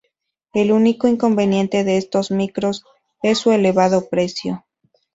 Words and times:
El 0.55 0.71
único 0.71 1.07
inconveniente 1.07 1.83
de 1.83 1.97
estos 1.97 2.31
micros 2.31 2.83
es 3.21 3.37
su 3.37 3.51
elevado 3.51 4.09
precio. 4.09 4.65